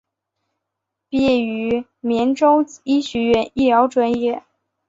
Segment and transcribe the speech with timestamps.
[1.09, 4.43] 毕业于锦州医学院医疗专业。